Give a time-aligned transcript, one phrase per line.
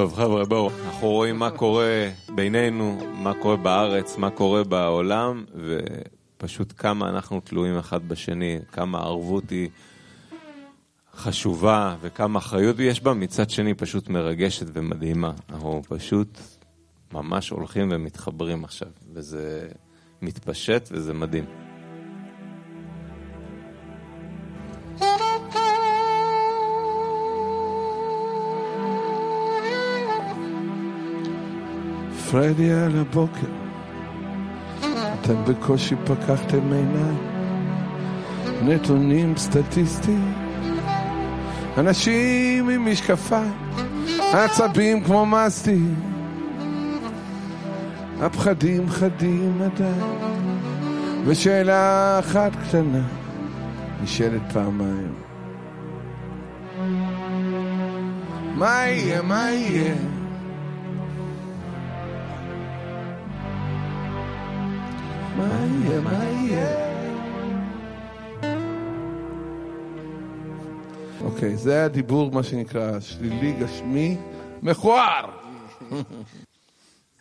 [0.00, 6.72] טוב חבר'ה בואו, אנחנו רואים מה קורה בינינו, מה קורה בארץ, מה קורה בעולם, ופשוט
[6.76, 9.68] כמה אנחנו תלויים אחד בשני, כמה הערבות היא
[11.14, 15.32] חשובה וכמה אחריות יש בה, מצד שני פשוט מרגשת ומדהימה.
[15.50, 16.38] אנחנו פשוט
[17.12, 19.68] ממש הולכים ומתחברים עכשיו, וזה
[20.22, 21.69] מתפשט וזה מדהים.
[32.30, 33.46] פרדי על הבוקר,
[34.80, 37.18] אתם בקושי פקחתם עיניים,
[38.62, 40.32] נתונים סטטיסטיים,
[41.78, 43.52] אנשים עם משקפיים,
[44.32, 45.94] עצבים כמו מסטים,
[48.20, 50.18] הפחדים חדים עדיין,
[51.24, 53.02] ושאלה אחת קטנה
[54.02, 55.14] נשאלת פעמיים.
[58.54, 59.94] מה יהיה, מה יהיה?
[65.40, 66.90] מה יהיה, מה יהיה?
[71.20, 74.16] אוקיי, זה היה דיבור, מה שנקרא, שלילי גשמי,
[74.62, 75.30] מכוער.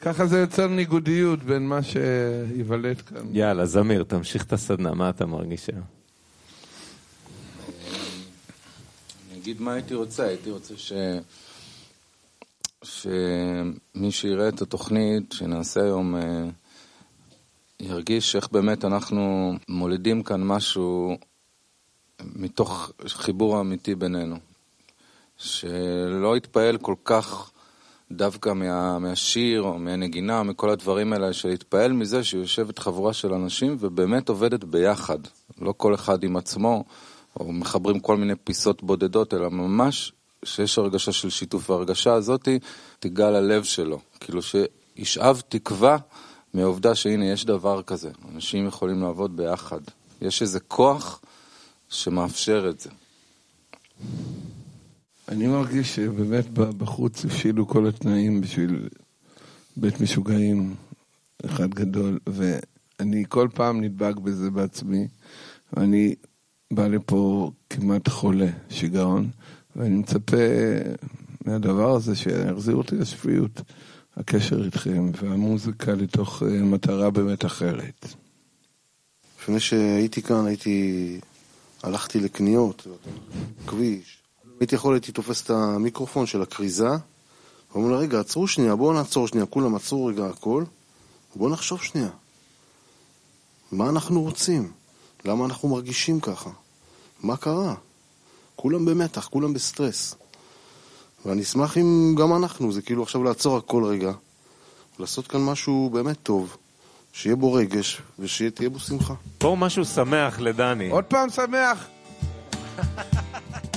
[0.02, 3.26] ככה זה יוצר ניגודיות בין מה שייוולד כאן.
[3.32, 5.86] יאללה, זמיר, תמשיך את הסדנה, מה אתה מרגיש היום?
[9.32, 10.94] אני אגיד מה הייתי רוצה, הייתי רוצה ש...
[12.84, 16.22] שמי שיראה את התוכנית שנעשה היום אה,
[17.82, 21.18] ירגיש איך באמת אנחנו מולידים כאן משהו
[22.36, 24.36] מתוך חיבור אמיתי בינינו.
[25.38, 27.52] שלא יתפעל כל כך
[28.12, 34.30] דווקא מה, מהשיר או מהנגינה, מכל הדברים האלה, שיתפעל מזה שיושבת חבורה של אנשים ובאמת
[34.30, 35.20] עובדת ביחד.
[35.62, 36.84] לא כל אחד עם עצמו,
[37.40, 40.14] או מחברים כל מיני פיסות בודדות, אלא ממש
[40.46, 42.48] שיש הרגשה של שיתוף, וההרגשה הזאת
[43.00, 44.00] תיגע ללב שלו.
[44.20, 45.98] כאילו שישאב תקווה
[46.54, 49.80] מהעובדה שהנה יש דבר כזה, אנשים יכולים לעבוד ביחד.
[50.22, 51.22] יש איזה כוח
[51.90, 52.90] שמאפשר את זה.
[55.30, 58.90] אני מרגיש שבאמת בחוץ הבשילו כל התנאים בשביל
[59.78, 60.76] בית משוגעים
[61.46, 65.08] אחד גדול, ואני כל פעם נדבק בזה בעצמי,
[65.74, 66.16] ואני
[66.74, 69.30] בא לפה כמעט חולה, שיגעון,
[69.76, 70.38] ואני מצפה
[71.46, 73.62] מהדבר הזה שיחזיר אותי לשפיות,
[74.20, 78.06] הקשר איתכם, והמוזיקה לתוך מטרה באמת אחרת.
[79.42, 81.20] לפני שהייתי כאן, הייתי...
[81.84, 82.88] הלכתי לקניות,
[83.68, 84.18] כביש.
[84.60, 86.90] הייתי יכול, הייתי תופס את המיקרופון של הכריזה,
[87.72, 90.64] ואומר לה, רגע, עצרו שנייה, בואו נעצור שנייה, כולם עצרו רגע הכל,
[91.36, 92.10] בואו נחשוב שנייה.
[93.72, 94.72] מה אנחנו רוצים?
[95.26, 96.50] למה אנחנו מרגישים ככה?
[97.24, 97.76] מה קרה?
[98.56, 100.16] כולם במתח, כולם בסטרס.
[101.26, 104.12] ואני אשמח אם גם אנחנו, זה כאילו עכשיו לעצור הכל רגע,
[104.98, 106.58] ולעשות כאן משהו באמת טוב.
[107.14, 109.14] שיהיה בו רגש, ושתהיה בו שמחה.
[109.42, 110.90] בואו משהו שמח לדני.
[110.90, 111.88] עוד פעם שמח!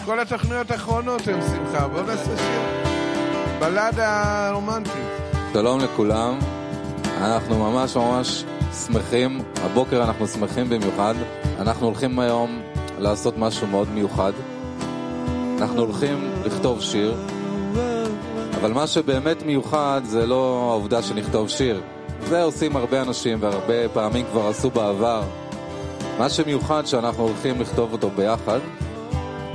[0.04, 2.60] כל התוכניות האחרונות הן שמחה, בואו נעשה שיר.
[3.60, 4.92] בלדה רומנטית.
[5.53, 6.38] שלום לכולם,
[7.04, 8.44] אנחנו ממש ממש
[8.86, 11.14] שמחים, הבוקר אנחנו שמחים במיוחד.
[11.59, 12.62] אנחנו הולכים היום
[12.98, 14.32] לעשות משהו מאוד מיוחד.
[15.62, 17.15] אנחנו הולכים לכתוב שיר,
[18.61, 21.81] אבל מה שבאמת מיוחד זה לא העובדה שנכתוב שיר.
[22.28, 25.22] זה עושים הרבה אנשים והרבה פעמים כבר עשו בעבר.
[26.19, 28.59] מה שמיוחד שאנחנו הולכים לכתוב אותו ביחד,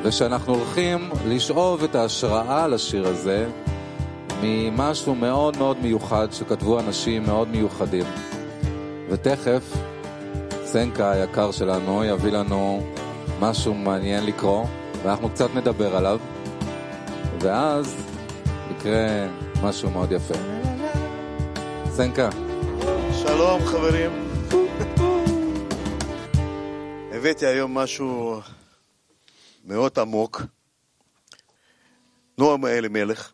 [0.04, 3.48] ושאנחנו הולכים לשאוב את ההשראה לשיר הזה
[4.42, 8.06] ממשהו מאוד מאוד מיוחד שכתבו אנשים מאוד מיוחדים.
[9.10, 9.78] ותכף
[10.66, 12.82] סנקה היקר שלנו יביא לנו
[13.40, 14.66] משהו מעניין לקרוא,
[15.04, 16.20] ואנחנו קצת נדבר עליו,
[17.42, 17.96] ואז
[18.72, 19.28] יקרה
[19.64, 20.34] משהו מאוד יפה.
[21.90, 22.30] סנקה.
[23.12, 24.12] שלום חברים.
[27.12, 28.42] הבאתי היום משהו
[29.66, 30.42] מאוד עמוק.
[32.38, 33.32] נועם אלימלך,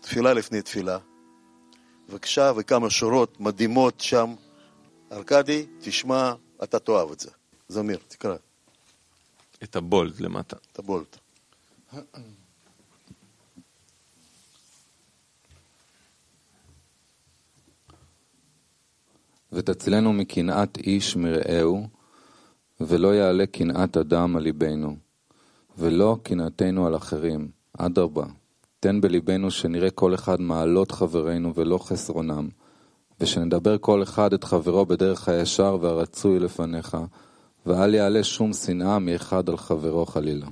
[0.00, 0.98] תפילה לפני תפילה.
[2.08, 4.34] בבקשה, וכמה שורות מדהימות שם.
[5.12, 7.30] ארכדי, תשמע, אתה תאהב את זה.
[7.68, 8.36] זמיר, תקרא.
[9.62, 10.56] את הבולט למטה.
[10.72, 11.16] את הבולט.
[19.52, 21.88] ותצילנו מקנאת איש מרעהו,
[22.80, 24.96] ולא יעלה קנאת אדם על ליבנו,
[25.78, 28.24] ולא קנאתנו על אחרים, אדרבה,
[28.80, 32.48] תן בליבנו שנראה כל אחד מעלות חברינו ולא חסרונם,
[33.20, 36.96] ושנדבר כל אחד את חברו בדרך הישר והרצוי לפניך,
[37.66, 40.46] ואל יעלה שום שנאה מאחד על חברו חלילה.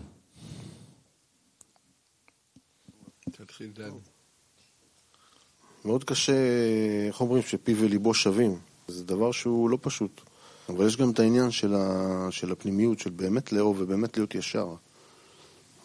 [5.84, 6.32] מאוד קשה,
[7.06, 8.58] איך אומרים, שפיו וליבו שווים.
[8.88, 10.20] זה דבר שהוא לא פשוט.
[10.68, 12.28] אבל יש גם את העניין של, ה...
[12.30, 14.74] של הפנימיות, של באמת לאהוב ובאמת להיות ישר.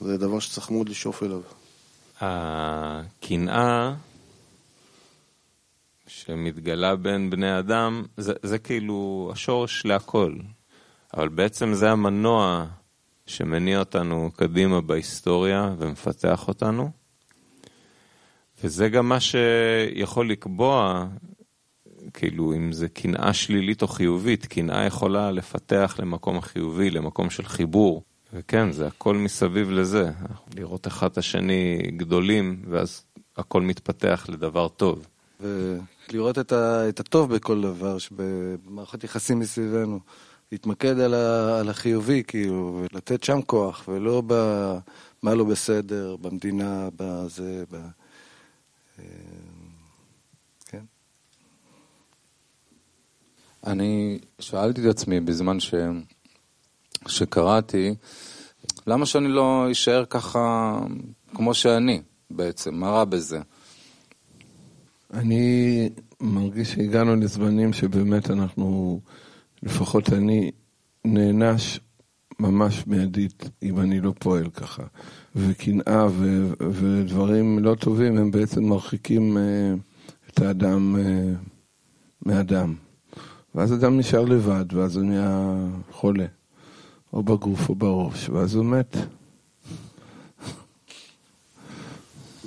[0.01, 1.41] זה דבר שצריך מאוד לשאוף אליו.
[2.19, 3.93] הקנאה
[6.07, 10.35] שמתגלה בין בני אדם, זה, זה כאילו השורש להכל.
[11.17, 12.65] אבל בעצם זה המנוע
[13.25, 16.91] שמניע אותנו קדימה בהיסטוריה ומפתח אותנו.
[18.63, 21.07] וזה גם מה שיכול לקבוע,
[22.13, 28.03] כאילו, אם זה קנאה שלילית או חיובית, קנאה יכולה לפתח למקום חיובי, למקום של חיבור.
[28.33, 30.11] וכן, זה הכל מסביב לזה.
[30.55, 33.03] לראות אחד את השני גדולים, ואז
[33.37, 35.07] הכל מתפתח לדבר טוב.
[35.39, 39.99] ולראות את, ה, את הטוב בכל דבר שבמערכות יחסים מסביבנו.
[40.51, 47.63] להתמקד על, ה, על החיובי, כאילו, ולתת שם כוח, ולא במה לא בסדר, במדינה, בזה,
[47.71, 47.75] ב...
[48.99, 49.05] אה,
[50.65, 50.83] כן.
[53.67, 55.73] אני שאלתי את עצמי בזמן ש...
[57.07, 57.95] שקראתי,
[58.87, 60.77] למה שאני לא אשאר ככה
[61.35, 62.75] כמו שאני בעצם?
[62.75, 63.39] מה רע בזה?
[65.13, 65.89] אני
[66.21, 68.99] מרגיש שהגענו לזמנים שבאמת אנחנו,
[69.63, 70.51] לפחות אני,
[71.05, 71.79] נענש
[72.39, 74.83] ממש מיידית אם אני לא פועל ככה.
[75.35, 82.75] וקנאה ו- ודברים לא טובים הם בעצם מרחיקים uh, את האדם uh, מאדם.
[83.55, 85.55] ואז אדם נשאר לבד, ואז הוא נהיה
[85.91, 86.25] חולה.
[87.13, 88.97] או בגוף או בראש, ואז הוא מת.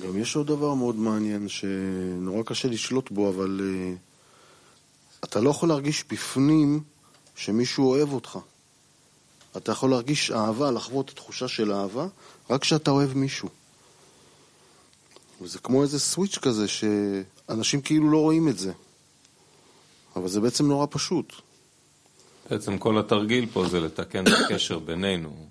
[0.03, 5.69] גם יש עוד דבר מאוד מעניין שנורא קשה לשלוט בו, אבל uh, אתה לא יכול
[5.69, 6.81] להרגיש בפנים
[7.37, 8.39] שמישהו אוהב אותך.
[9.57, 12.07] אתה יכול להרגיש אהבה, לחוות את התחושה של אהבה,
[12.51, 13.49] רק כשאתה אוהב מישהו.
[15.43, 18.73] וזה כמו איזה סוויץ' כזה, שאנשים כאילו לא רואים את זה.
[20.17, 21.33] אבל זה בעצם נורא פשוט.
[22.51, 25.47] בעצם כל התרגיל פה זה לתקן את הקשר בינינו.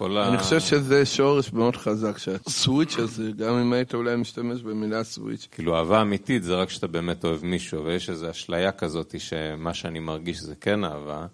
[0.00, 5.48] אני חושב שזה שורש מאוד חזק, שהסוויץ' הזה, גם אם היית אולי משתמש במילה סוויץ'.
[5.50, 9.98] כאילו אהבה אמיתית זה רק כשאתה באמת אוהב מישהו, ויש איזו אשליה כזאת שמה שאני
[9.98, 11.26] מרגיש זה כן אהבה.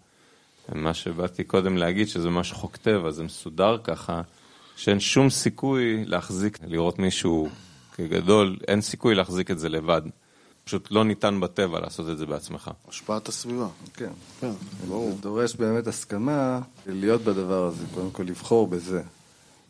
[0.74, 4.22] מה שבאתי קודם להגיד שזה משהו חוק טבע, זה מסודר ככה,
[4.76, 7.48] שאין שום סיכוי להחזיק, לראות מישהו
[7.94, 10.02] כגדול, אין סיכוי להחזיק את זה לבד.
[10.64, 12.70] פשוט לא ניתן בטבע לעשות את זה בעצמך.
[12.88, 13.68] השפעת הסביבה.
[13.94, 14.10] כן.
[14.40, 14.50] כן,
[14.88, 15.10] ברור.
[15.10, 19.02] זה דורש באמת הסכמה להיות בדבר הזה, קודם כל לבחור בזה.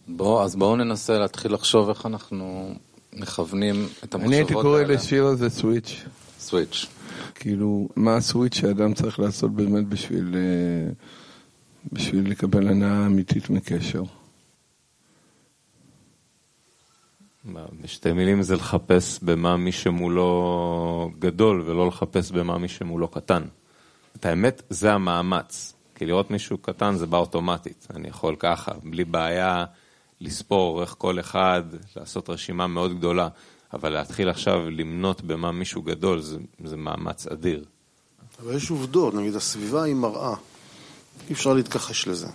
[0.08, 2.74] בוא, אז בואו ננסה להתחיל לחשוב איך אנחנו
[3.12, 4.26] מכוונים את המחשבות האלה.
[4.26, 6.04] אני הייתי קורא לשיר הזה סוויץ'.
[6.40, 6.86] סוויץ'.
[7.34, 10.92] כאילו, מה הסוויץ' שאדם צריך לעשות באמת בשביל, אה,
[11.92, 14.02] בשביל לקבל הנאה אמיתית מקשר?
[17.82, 23.42] בשתי מילים זה לחפש במה מי שמולו גדול, ולא לחפש במה מי שמולו קטן.
[24.16, 25.74] את האמת, זה המאמץ.
[25.94, 27.86] כי לראות מישהו קטן זה בא אוטומטית.
[27.94, 29.64] אני יכול ככה, בלי בעיה,
[30.20, 31.62] לספור איך כל אחד,
[31.96, 33.28] לעשות רשימה מאוד גדולה.
[33.72, 37.64] אבל להתחיל עכשיו למנות במה מישהו גדול, זה, זה מאמץ אדיר.
[38.42, 40.34] אבל יש עובדות, נגיד הסביבה היא מראה.
[41.28, 42.28] אי אפשר להתכחש לזה.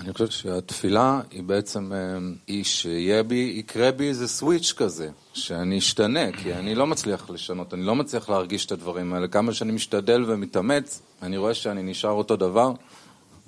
[0.00, 1.98] אני חושב שהתפילה היא בעצם, אה,
[2.46, 7.74] היא שיהיה בי, יקרה בי איזה סוויץ' כזה, שאני אשתנה, כי אני לא מצליח לשנות,
[7.74, 9.28] אני לא מצליח להרגיש את הדברים האלה.
[9.28, 12.72] כמה שאני משתדל ומתאמץ, אני רואה שאני נשאר אותו דבר,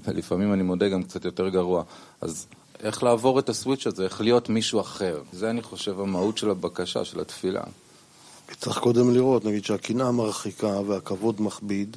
[0.05, 1.83] ולפעמים אני מודה גם קצת יותר גרוע.
[2.21, 2.47] אז
[2.81, 5.23] איך לעבור את הסוויץ' הזה, איך להיות מישהו אחר.
[5.33, 7.63] זה, אני חושב, המהות של הבקשה, של התפילה.
[8.61, 11.97] צריך קודם לראות, נגיד שהקנאה מרחיקה והכבוד מכביד.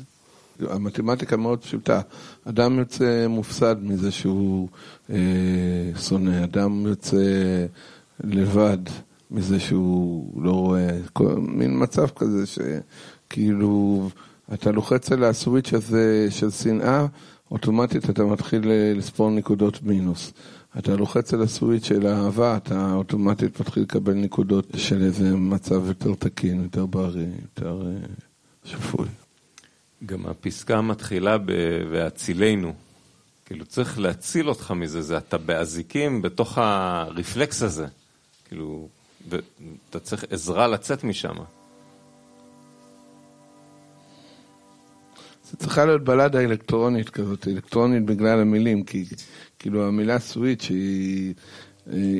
[0.59, 2.01] המתמטיקה מאוד פשוטה.
[2.45, 4.67] אדם יוצא מופסד מזה שהוא
[5.09, 5.17] אה,
[5.99, 7.17] שונא, אדם יוצא
[8.23, 8.77] לבד
[9.31, 14.09] מזה שהוא לא רואה, כל, מין מצב כזה שכאילו
[14.53, 17.05] אתה לוחץ על הסוויץ' הזה של שנאה,
[17.51, 18.61] אוטומטית אתה מתחיל
[18.95, 20.33] לספור נקודות מינוס.
[20.77, 26.13] אתה לוחץ על הסוויץ' של האהבה, אתה אוטומטית מתחיל לקבל נקודות של איזה מצב יותר
[26.19, 28.07] תקין, יותר בריא, יותר אה,
[28.63, 29.07] שפוי.
[30.05, 31.51] גם הפסקה מתחילה ב...
[31.91, 32.73] והצילנו.
[33.45, 37.85] כאילו צריך להציל אותך מזה, זה אתה באזיקים בתוך הרפלקס הזה.
[38.47, 38.87] כאילו,
[39.29, 41.35] ואתה צריך עזרה לצאת משם.
[45.51, 49.05] זה צריכה להיות בלדה אלקטרונית כזאת, אלקטרונית בגלל המילים, כי
[49.59, 51.33] כאילו המילה switch היא,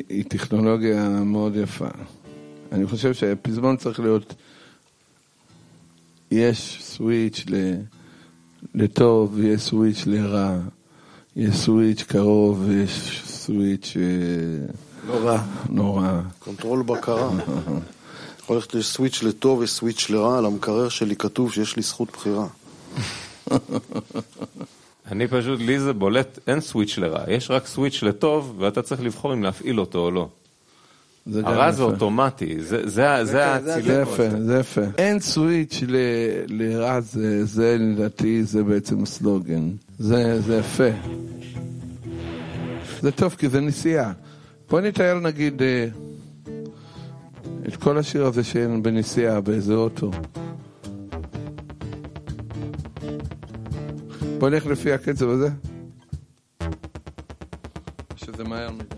[0.08, 1.88] היא טכנולוגיה מאוד יפה.
[2.72, 4.34] אני חושב שהפזמון צריך להיות,
[6.30, 7.44] יש switch
[8.74, 10.58] לטוב, יש switch לרע,
[11.36, 13.96] יש switch קרוב ויש switch...
[15.06, 16.20] נורא, נורא.
[16.38, 17.30] control בקרה.
[18.42, 22.46] יכול ללכת לסוויץ' לטוב וסוויץ' לרע, על המקרר שלי כתוב שיש לי זכות בחירה.
[25.10, 29.32] אני פשוט, לי זה בולט, אין סוויץ' לרע, יש רק סוויץ' לטוב, ואתה צריך לבחור
[29.32, 30.28] אם להפעיל אותו או לא.
[31.44, 31.82] הרע זה.
[31.82, 34.08] אוטומטי, זה- זה ה- זה האצילות.
[34.08, 34.80] יפה, זה יפה.
[34.98, 35.96] אין סוויץ' ל-
[36.48, 39.70] לרע, זה, זה לדעתי, זה בעצם סלוגן.
[39.98, 40.88] זה, זה יפה.
[43.00, 44.12] זה טוב, כי זה נסיעה.
[44.70, 45.86] בוא נתאר נגיד אה,
[47.68, 50.10] את כל השיר הזה שאין בנסיעה באיזה אוטו.
[54.38, 55.48] בוא נלך לפי הקצב הזה.
[58.16, 58.95] שזה מהר מדי.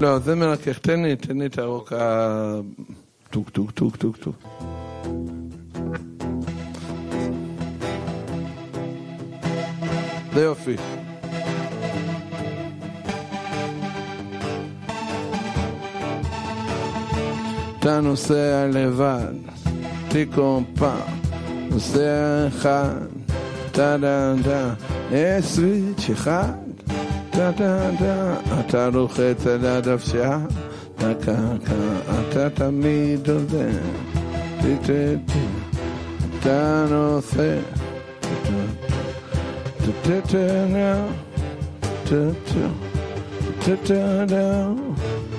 [0.00, 0.78] לא, זה מרכך.
[0.78, 2.60] תן לי, תן לי את הרוק ה...
[3.30, 4.36] טוק טוק טוק טוק טוק.
[10.34, 10.76] זה יופי.
[17.78, 19.34] אתה נוסע לבד,
[20.08, 21.20] תיקום פעם,
[21.70, 23.15] נוסע אחד,
[23.76, 24.74] טה דה דה,
[25.12, 26.52] עשרית אחד,
[27.30, 30.38] טה דה דה, אתה לוחץ על הדוושה,
[30.96, 31.32] טה קקה,
[32.20, 33.68] אתה תמיד עוזר,
[34.60, 34.92] טה טה
[35.26, 35.38] טה,
[36.38, 37.58] אתה נושא,
[38.20, 38.28] טה
[40.02, 41.04] טה טה,
[42.04, 42.30] טה
[43.64, 44.68] טה טה דה,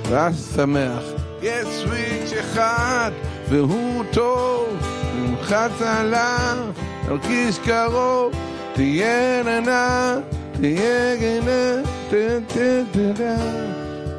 [0.09, 1.03] רק שמח.
[1.41, 3.11] יש סוויץ' אחד,
[3.49, 4.67] והוא טוב,
[5.15, 6.86] נלחץ עליו.
[7.07, 8.33] נרגיש קרוב,
[8.73, 10.17] תהיה ננה,
[10.51, 13.35] תהיה גנה, תתתתה,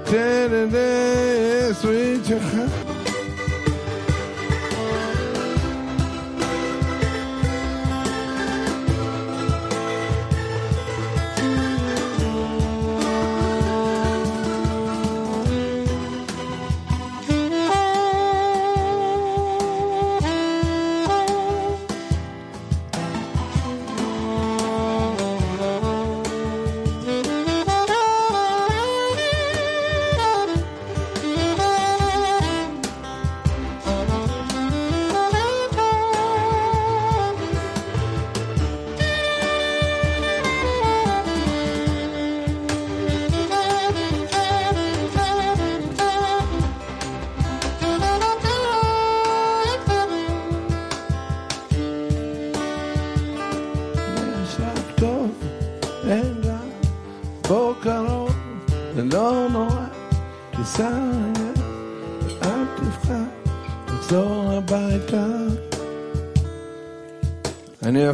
[0.04, 2.87] תתתה, סוויט שלך.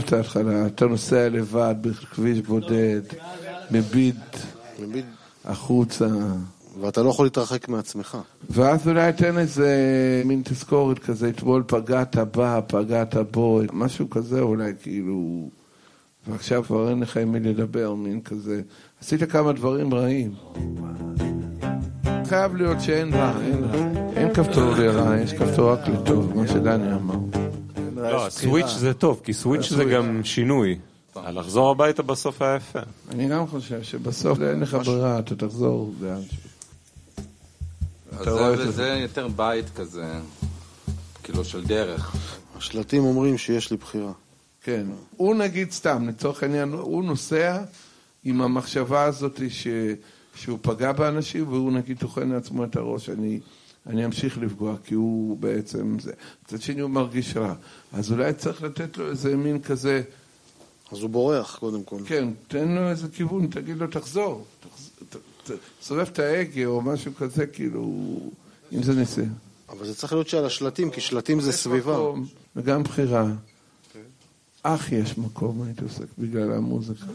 [0.04, 3.00] את ההתחלה, אתה נוסע לבד בכביש בודד,
[3.70, 4.16] מביט
[4.80, 5.04] מביט,
[5.44, 6.08] החוצה,
[6.80, 8.18] ואתה לא יכול להתרחק מעצמך.
[8.50, 9.72] ואז אולי תן איזה
[10.24, 15.48] מין תזכורת כזה, אתמול פגעת בה, פגעת בו, משהו כזה אולי כאילו,
[16.28, 18.62] ועכשיו כבר אין לך עם מי לדבר, מין כזה.
[19.00, 20.34] עשית כמה דברים רעים.
[22.24, 24.04] חייב להיות שאין רע, אין רע.
[24.16, 27.33] אין כפתור לרע, יש כפתור רק לטוב, מה שדני אמר.
[28.12, 30.78] לא, סוויץ' זה טוב, כי סוויץ' זה גם שינוי.
[31.16, 32.78] לחזור הביתה בסוף היה יפה.
[33.10, 36.20] אני גם חושב שבסוף אין לך ברירה, אתה תחזור לאן.
[38.70, 40.20] זה יותר בית כזה,
[41.22, 42.16] כאילו של דרך.
[42.56, 44.12] השלטים אומרים שיש לי בחירה.
[44.62, 44.86] כן.
[45.16, 47.62] הוא נגיד סתם, לצורך העניין, הוא נוסע
[48.24, 49.66] עם המחשבה הזאת ש...
[50.36, 53.40] שהוא פגע באנשים, והוא נגיד טוחן לעצמו את הראש, אני,
[53.86, 56.12] אני אמשיך לפגוע, כי הוא בעצם זה.
[56.44, 57.54] מצד שני הוא מרגיש רע.
[57.92, 60.02] אז אולי צריך לתת לו איזה מין כזה,
[60.92, 61.96] אז הוא בורח, קודם כל.
[62.06, 64.46] כן, תן לו איזה כיוון, תגיד לו תחזור.
[65.82, 68.16] סובב את ההגה או משהו כזה, כאילו,
[68.72, 69.22] אם זה ניסה.
[69.68, 71.92] אבל זה צריך להיות שעל השלטים, כי שלטים זה סביבה.
[71.92, 72.26] מקום,
[72.56, 73.26] וגם בחירה.
[74.62, 77.06] אך יש מקום, הייתי עוסק בגלל המוזיקה.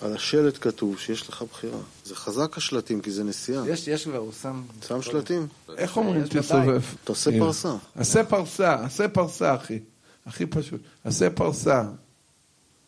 [0.00, 1.78] על השלט כתוב שיש לך בחירה.
[2.04, 3.68] זה חזק השלטים, כי זה נסיעה.
[3.68, 4.62] יש, יש כבר, הוא שם...
[4.88, 6.24] שם שלטים, איך אומרים.
[6.28, 6.82] תסובב?
[7.04, 7.30] תעשה.
[7.38, 7.74] פרסה.
[7.94, 9.78] עשה פרסה, עשה פרסה, אחי.
[10.26, 10.80] הכי פשוט.
[11.04, 11.84] עשה פרסה.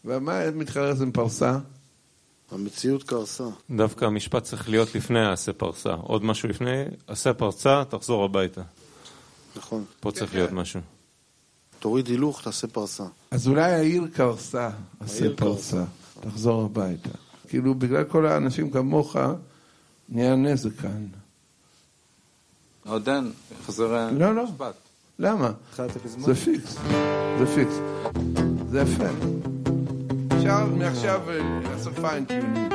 [0.04, 1.58] ומה מתחרז עם פרסה?
[2.50, 3.44] המציאות קרסה.
[3.70, 5.94] דווקא המשפט צריך להיות לפני העשה פרסה.
[5.94, 8.62] עוד משהו לפני, עשה פרסה, תחזור הביתה.
[9.56, 9.84] נכון.
[10.00, 10.80] פה צריך להיות משהו.
[11.78, 13.04] תוריד הילוך, תעשה פרסה.
[13.30, 15.84] אז אולי העיר קרסה, עשה פרסה.
[16.20, 17.10] תחזור הביתה.
[17.48, 19.16] כאילו, בגלל כל האנשים כמוך,
[20.08, 21.06] נהיה נזק כאן.
[22.86, 23.32] עוד אין,
[23.66, 24.44] חוזר לא, לא.
[24.44, 24.74] משפט.
[25.18, 25.52] למה?
[26.18, 26.76] זה fix,
[27.38, 27.80] זה fix.
[28.70, 29.04] זה יפה.
[30.36, 32.74] אפשר מעכשיו אה, לעשות fine-tuning.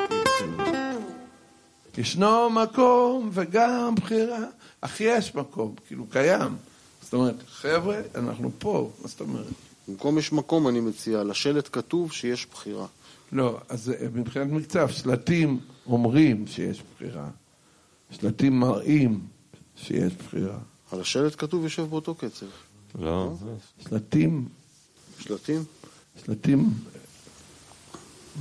[1.98, 4.40] ישנו מקום וגם בחירה,
[4.82, 6.56] אך יש מקום, כאילו קיים.
[7.02, 9.46] זאת אומרת, חבר'ה, אנחנו פה, מה זאת אומרת?
[9.88, 12.86] במקום יש מקום, אני מציע, לשלט כתוב שיש בחירה.
[13.32, 17.29] לא, אז אה, מבחינת מקצב, שלטים אומרים שיש בחירה.
[18.12, 19.20] שלטים מראים
[19.75, 20.58] שיש בחירה.
[20.91, 22.46] על השלט כתוב יושב באותו קצב.
[23.00, 23.34] לא,
[23.79, 24.48] שלטים,
[25.20, 25.63] שלטים?
[26.25, 26.70] שלטים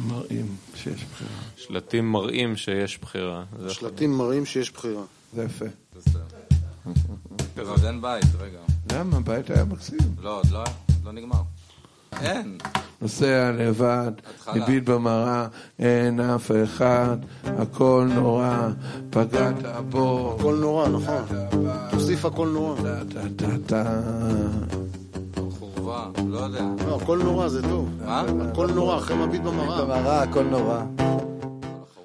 [0.07, 1.41] מראים שיש בחירה.
[1.57, 3.45] שלטים מראים שיש בחירה.
[3.69, 5.05] שלטים מראים שיש בחירה.
[5.35, 5.65] זה יפה.
[7.69, 8.59] עוד אין בית, רגע.
[8.93, 9.17] למה?
[9.17, 9.99] הבית היה מקסים.
[10.23, 11.43] לא, עוד לא, עוד לא נגמר.
[12.13, 12.59] אין.
[13.03, 14.13] נוסע לבד.
[14.55, 15.47] מביט במראה,
[15.79, 18.69] אין אף אחד, הכל נורא,
[19.11, 19.55] פגעת
[19.89, 20.37] בו.
[20.39, 21.25] הכל נורא, נכון.
[21.91, 22.77] תוסיף הכל נורא.
[22.83, 24.01] טה טה טה טה.
[25.59, 26.65] חורבה, לא יודע.
[26.87, 27.91] לא, הכל נורא זה טוב.
[28.07, 28.25] מה?
[28.51, 29.85] הכל נורא, אחרי מביט במראה.
[29.85, 30.83] במראה, הכל נורא.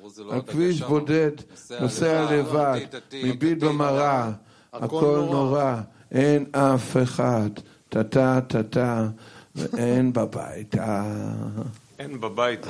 [0.07, 0.81] זה לא על כביש.
[0.81, 1.31] בודד,
[1.81, 2.79] נוסע לבד,
[3.23, 4.31] מביט במראה,
[4.73, 5.75] הכל נורא,
[6.11, 7.49] אין אף אחד,
[7.89, 9.07] טה טה טה טה,
[9.55, 10.75] ואין בבית.
[10.75, 11.03] אה.
[11.99, 12.69] אין בביתה,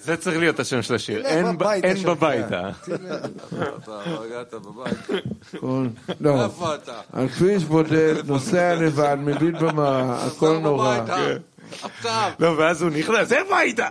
[0.00, 1.88] זה- צריך להיות השם של השיר, אין בביתה.
[2.04, 2.70] בביתה.
[3.84, 4.54] אתה לא הגעת
[6.44, 7.00] איפה אתה?
[7.12, 10.98] על כביש בודד, נוסע לבד, מביט במראה, הכל נורא.
[12.38, 13.88] לא, ואז הוא נכנס, אין ביתה!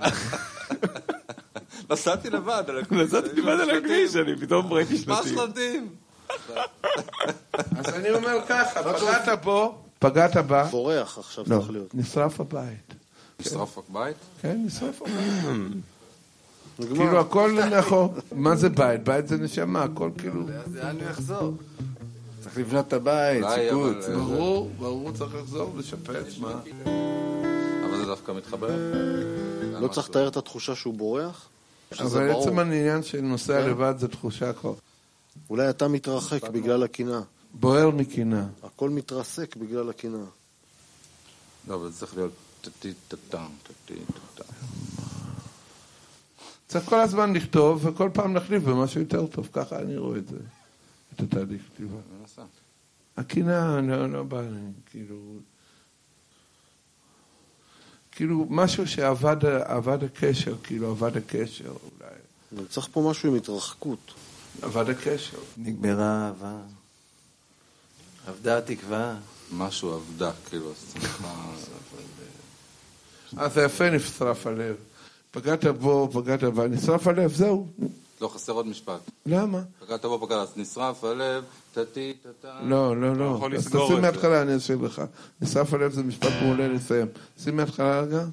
[1.89, 3.00] נסעתי לבד על הכביש.
[3.01, 5.36] נסעתי לבד על הכביש, אני פתאום ראיתי מה שלטים.
[5.38, 5.88] שלטים?
[7.78, 11.95] אז אני אומר ככה, פגעת בו, פגעת בה, בורח עכשיו לא, צריך להיות.
[11.95, 12.93] נשרף הבית.
[13.39, 14.15] נשרף הבית?
[14.41, 15.73] כן, נשרף הבית.
[16.77, 18.10] כאילו הכל נכון.
[18.31, 19.03] מה זה בית?
[19.03, 20.41] בית זה נשמה, הכל כאילו...
[20.65, 21.53] אז לאן הוא יחזור?
[22.43, 24.05] צריך לבנות את הבית, שיפוץ.
[24.05, 26.51] אבל- ברור, ברור צריך לחזור, לשפץ, מה?
[27.89, 28.69] אבל זה דווקא מתחבר.
[29.79, 31.47] לא צריך לתאר את התחושה שהוא בורח?
[31.99, 32.31] אבל.
[32.31, 34.73] עצם העניין של נוסע לבד זה תחושה כבר.
[35.49, 37.19] אולי אתה מתרחק בגלל הקנאה.
[37.53, 38.45] בוער מקנאה.
[38.63, 40.25] הכל מתרסק בגלל הקנאה.
[41.67, 43.93] לא, אבל זה צריך להיות טטי טטם, טטי
[44.36, 44.53] טטם.
[46.67, 50.38] צריך כל הזמן לכתוב, וכל פעם להחליף במשהו יותר טוב, ככה אני רואה את זה,
[51.15, 51.97] את התהליך כתיבה.
[53.17, 54.60] הקנאה, לא, לא בא לי,
[54.91, 55.15] כאילו...
[58.12, 61.73] כאילו, משהו שאבד אבד הקשר, כאילו, אבד הקשר,
[62.51, 62.65] אולי.
[62.69, 64.13] צריך פה משהו עם התרחקות.
[64.63, 65.38] אבד הקשר.
[65.57, 66.62] נגמרה האהבה.
[68.30, 69.16] אבדה התקווה.
[69.54, 70.72] משהו עבדה, כאילו.
[73.38, 74.76] אז זה יפה נשרף הלב.
[75.32, 77.68] פגעת בו, פגעת בה, נשרף הלב, זהו.
[78.22, 79.00] לא, חסר עוד משפט.
[79.26, 79.62] למה?
[79.86, 82.70] פגעת בו פגעת, אז נשרף הלב, טטי טטם.
[82.70, 83.48] לא, לא, לא.
[83.56, 84.02] אז תשים.
[84.02, 85.02] מההתחלה, אני אשאיר לך.
[85.42, 87.08] נשרף הלב זה משפט מעולה לסיים.
[87.44, 88.26] שים מההתחלה רגע.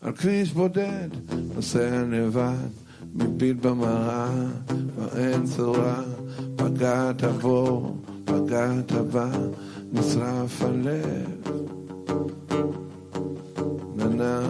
[0.00, 1.08] על כביש בודד,
[1.54, 2.68] נוסע לבד,
[3.14, 4.30] מביט במראה,
[4.68, 6.02] כבר אין צורה,
[6.56, 7.94] פגעת בו,
[8.26, 9.30] פגעת בה,
[9.92, 11.46] נשרף הלב.
[13.96, 14.40] ננה,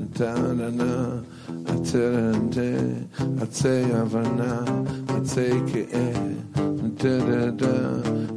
[0.00, 1.20] נתה ננה,
[3.40, 4.64] עצי הבנה,
[5.08, 7.92] עצי כאב, נתה דדה,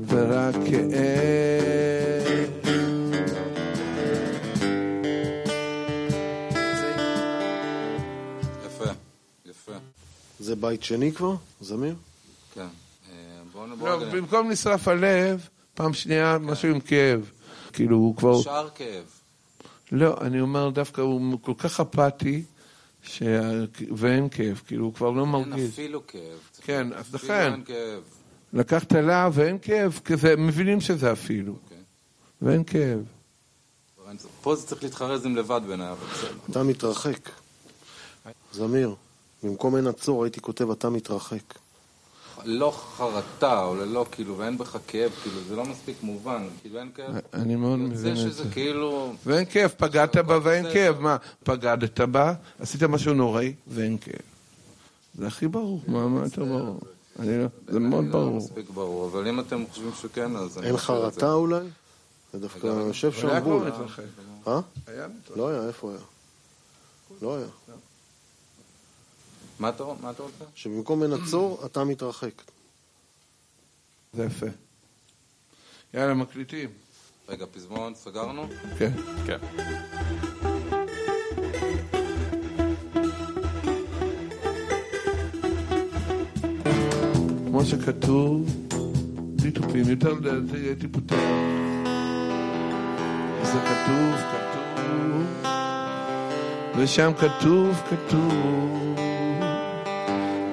[0.07, 1.53] ורק כאב.
[8.65, 8.91] יפה,
[9.45, 9.71] יפה.
[10.39, 11.95] זה בית שני כבר, זמיר?
[12.53, 12.67] כן.
[13.81, 13.99] לא.
[14.11, 17.31] במקום נשרף הלב, פעם שנייה משהו עם כאב.
[17.73, 18.41] כאילו, הוא כבר...
[18.41, 19.03] שאר כאב.
[19.91, 22.43] לא, אני אומר דווקא, הוא כל כך אפאתי,
[23.03, 23.41] שה...
[23.95, 25.69] ואין כאב, כאילו, הוא כבר לא אין מרגיש.
[25.73, 26.21] אפילו כאב.
[26.61, 28.01] כן, אז לכן, אין כאב.
[28.53, 31.77] לקחת להב ואין כאב, כזה, מבינים שזה אפילו, אוקיי.
[32.41, 32.99] ואין כאב.
[34.09, 36.31] אין- פה זה צריך להתחרז עם לבד בעיניי, אבל בסדר.
[36.49, 37.29] אתה מתרחק.
[38.53, 38.95] זמיר,
[39.43, 41.62] במקום אין עצור הייתי כותב אתה מתרחק.
[42.45, 46.47] לא חרטה, או ללא, כאילו, ואין בך כאב, כאילו, זה לא מספיק מובן.
[46.61, 47.15] כאילו, אין כאב.
[47.33, 48.21] אני מאוד מבין זה את זה.
[48.21, 49.13] שזה כאילו...
[49.25, 50.65] ואין כאב, פגעת בה ואין.
[50.73, 50.99] כאב.
[50.99, 54.15] מה, פגדת בה, עשית משהו נוראי ואין כאב.
[55.17, 56.79] זה הכי ברור, מה מה יותר ברור?
[57.19, 58.37] אני לא, זה מאוד לא ברור.
[58.37, 60.57] מספיק ברור, אבל אם אתם חושבים שכן, אז...
[60.63, 60.77] אין זה.
[60.77, 61.59] חרטה אולי?
[62.33, 63.57] זה דווקא יושב אבל היה שם כבר.
[63.67, 64.03] מתרחק.
[64.47, 64.59] אה?
[64.87, 65.07] היה.
[65.35, 65.99] לא היה, איפה היה?
[67.21, 67.45] לא היה.
[69.63, 69.83] מה אתה
[70.23, 70.45] רוצה?
[70.55, 72.41] שבמקום אין עצור, אתה מתרחק.
[74.13, 74.45] זה יפה.
[75.93, 76.69] יאללה, מקליטים.
[77.29, 78.47] רגע, פזמון, סגרנו?
[78.79, 78.91] כן.
[79.25, 79.37] כן.
[87.47, 88.49] כמו שכתוב
[89.15, 91.15] בלי תופים, יותר לדעתי הייתי פותח.
[93.43, 95.23] זה כתוב, כתוב,
[96.77, 99.02] ושם כתוב, כתוב,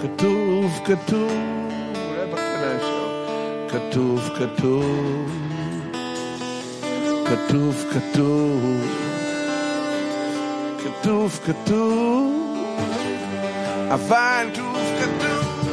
[0.02, 1.30] כתוב, כתוב,
[2.08, 3.10] אולי בקטנה אפשר.
[3.68, 5.30] כתוב, כתוב,
[7.26, 8.74] כתוב, כתוב,
[10.84, 12.56] כתוב, כתוב,
[13.90, 15.70] אבל כתוב, כתוב.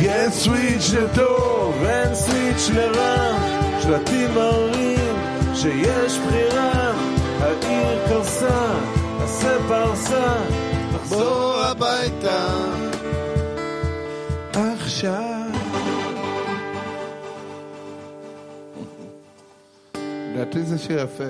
[0.00, 3.38] יש סוויץ' לטוב, אין סוויץ' לרע,
[3.82, 5.16] שלטים מראים
[5.54, 6.92] שיש בחירה,
[7.40, 8.74] העיר קרסה,
[9.24, 10.34] עשה פרסה,
[10.92, 12.74] תחזור הביתה.
[14.52, 15.48] עכשיו.
[20.34, 21.24] לדעתי זה שיר יפה.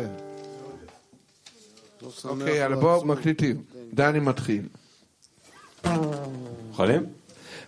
[2.24, 3.62] אוקיי, יאללה, בואו מקליטים.
[3.94, 4.68] דני מתחיל.
[6.70, 7.06] יכולים?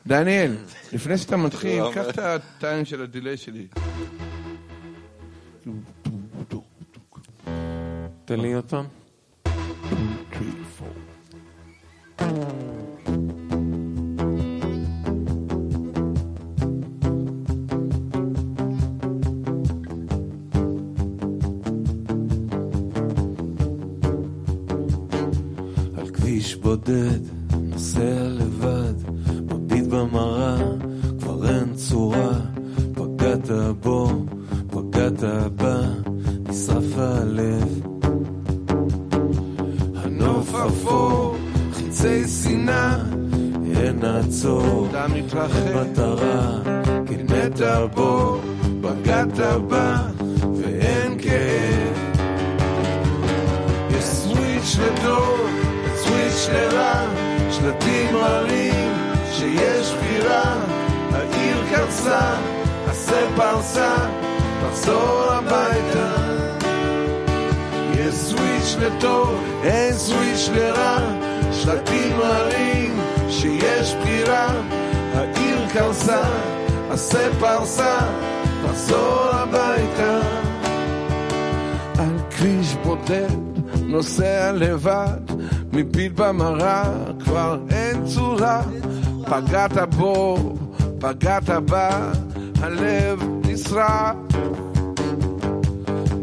[0.06, 0.56] דניאל,
[0.92, 3.66] לפני שאתה מתחיל, קח את הטיים של הדיליי שלי.
[8.24, 9.03] תן לי עוד פעם.
[26.74, 27.20] בודד,
[27.60, 28.94] נוסע לבד,
[29.50, 30.56] מביט במראה,
[31.20, 32.32] כבר אין צורה,
[32.94, 33.48] פגעת
[33.82, 34.24] בו,
[34.70, 35.22] פגעת
[35.56, 35.80] בה,
[36.48, 37.80] נשרף הלב.
[39.94, 41.36] הנוף אפור,
[41.72, 42.96] חיצי שנאה,
[43.76, 45.76] אין עצור, אתה מתרחב,
[58.24, 58.92] מראים
[59.32, 60.56] שיש בחירה,
[61.12, 62.34] העיר קרסה,
[62.86, 63.94] עשה פרסה,
[64.60, 66.10] תחזור הביתה.
[67.94, 70.98] יש סוויץ' לטוב, אין סוויץ' לרע,
[71.52, 74.48] שלטים מראים שיש בחירה,
[75.14, 76.22] העיר קרסה,
[76.90, 77.98] עשה פרסה,
[78.66, 80.20] תחזור הביתה.
[81.98, 83.28] על כביש בודד,
[83.82, 85.33] נוסע לבד,
[85.74, 86.84] מביט במראה,
[87.24, 88.62] כבר אין צורה.
[89.24, 90.36] פגעת בו,
[90.98, 92.12] פגעת בה,
[92.60, 94.16] הלב נשרף.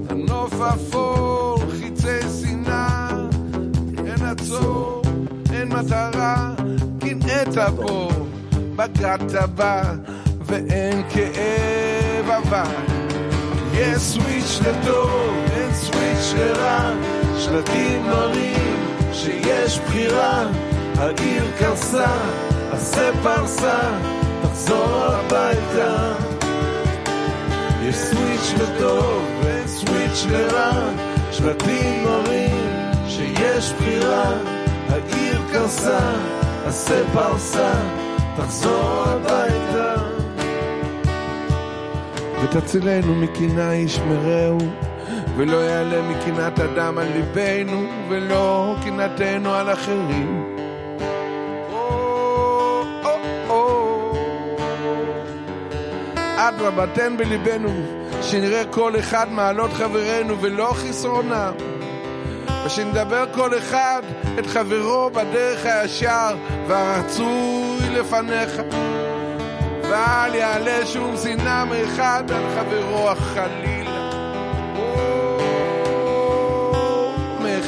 [0.10, 3.10] הנוף אפור, חיצי שנאה,
[3.98, 5.02] אין עצור,
[5.54, 6.54] אין מטרה,
[7.00, 8.10] קנאת בו,
[8.76, 9.82] פגעת בה,
[10.46, 12.76] ואין כאב אבל.
[13.74, 16.92] יש סוויץ' לטוב, אין סוויץ' לרע,
[17.38, 20.48] שלטים מראים שיש בחירה,
[20.98, 22.18] העיר קרסה,
[22.72, 23.80] עשה פרסה,
[24.42, 26.14] תחזור הביתה.
[27.84, 30.72] יש סוויץ' לטוב, אין סוויץ' לרע,
[31.32, 32.68] שלטים מראים
[33.08, 34.34] שיש בחירה,
[34.90, 36.00] העיר קרסה,
[36.66, 37.74] עשה פרסה,
[38.38, 39.96] תחזור הביתה.
[42.44, 44.58] ותצילנו מקינה ישמרהו,
[45.42, 50.58] ולא יעלה מקנאת אדם על ליבנו, ולא קנאתנו על אחרים.
[56.38, 57.70] אדרבה, תן בליבנו,
[58.22, 61.54] שנראה כל אחד מעלות חברינו ולא חסרונם.
[62.66, 64.02] ושנדבר כל אחד
[64.40, 66.36] את חברו בדרך הישר
[66.68, 68.62] והרצוי לפניך.
[69.90, 73.71] ואל יעלה שום שנאה מאחד על חברו חלילה.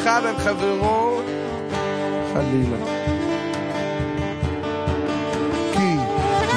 [0.03, 1.21] מאחד על חברו.
[2.33, 2.77] חלילה.
[5.73, 5.95] כי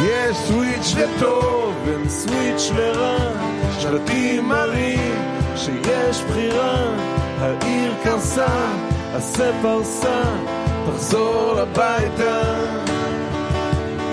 [0.02, 3.18] יש סוויץ' לטוב, אין סוויץ' לרע,
[3.78, 5.14] שלטים מראים
[5.56, 6.94] שיש בחירה,
[7.40, 8.72] העיר קרסה,
[9.14, 10.22] עשה פרסה,
[10.86, 12.42] תחזור הביתה.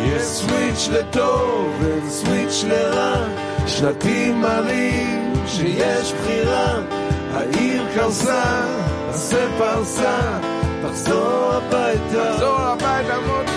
[0.06, 3.28] יש סוויץ' לטוב, אין סוויץ' לרע,
[3.68, 6.80] שלטים מראים שיש בחירה,
[7.34, 8.44] העיר קרסה,
[9.14, 10.40] עשה פרסה,
[10.82, 12.32] תחזור הביתה.
[12.32, 13.53] תחזור הביתה, מוטי.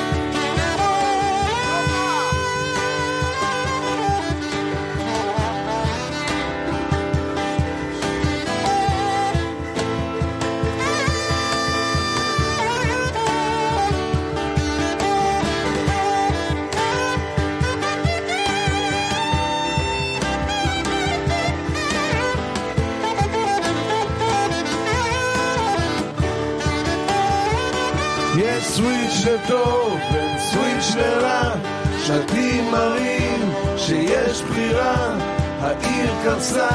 [32.06, 35.16] שלטים מראים שיש בחירה,
[35.60, 36.68] העיר קרסה,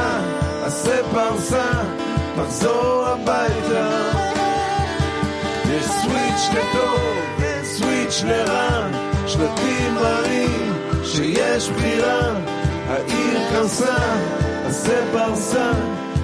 [0.64, 1.72] עשה פרסה,
[2.36, 3.90] תחזור הביתה.
[5.70, 7.00] יש סוויץ' לטוב,
[7.64, 8.88] סוויץ' לרע,
[9.28, 12.34] שלטים מראים שיש בחירה,
[12.88, 14.16] העיר קרסה,
[14.66, 15.72] עשה פרסה,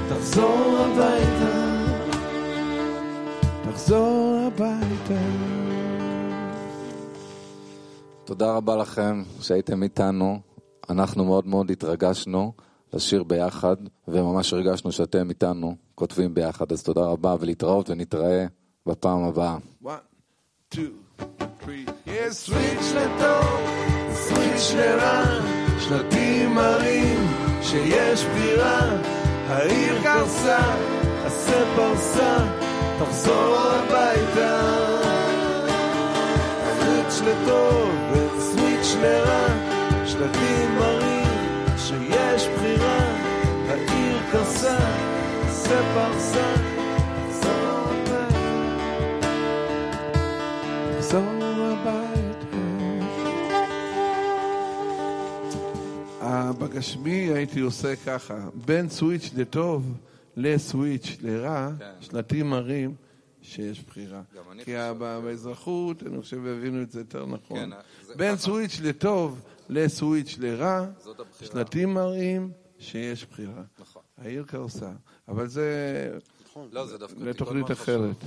[0.10, 1.68] תחזור הביתה.
[3.72, 5.57] תחזור הביתה.
[8.28, 10.40] תודה רבה לכם שהייתם איתנו.
[10.90, 12.54] אנחנו מאוד מאוד התרגשנו
[12.94, 13.76] לשיר ביחד,
[14.08, 16.72] וממש הרגשנו שאתם איתנו כותבים ביחד.
[16.72, 18.46] אז תודה רבה ולהתראות ונתראה
[18.86, 19.58] בפעם הבאה.
[27.62, 28.80] שיש בירה,
[29.48, 30.76] העיר קרסה,
[31.26, 32.38] עשה פרסה,
[33.00, 34.97] תחזור הביתה.
[37.18, 39.48] סוויץ' לטוב וסוויץ' לרע,
[40.06, 41.28] שלטים מראים
[41.78, 43.00] שיש בחירה,
[43.68, 44.78] העיר קרסה,
[45.48, 46.54] עשה פרסה,
[47.30, 47.94] תחזור.
[50.98, 51.24] תחזור
[56.60, 59.94] בגשמי הייתי עושה ככה, בין סוויץ' לטוב
[60.38, 61.70] לסוויץ' לרע,
[62.02, 62.96] שלטים מראים
[63.48, 64.22] שיש בחירה.
[64.64, 67.58] כי באזרחות, אני חושב, הבינו את זה יותר נכון.
[67.58, 67.70] כן,
[68.18, 68.38] בין.
[68.38, 70.86] סוויץ' לטוב לסוויץ' לרע.
[71.42, 73.64] שלטים מראים שיש בחירה.
[73.80, 74.02] נכון.
[74.18, 74.92] העיר קרסה.
[75.28, 76.10] אבל זה
[76.72, 77.72] לא, זה דווקא לתוכנית.
[77.72, 78.24] אחרת.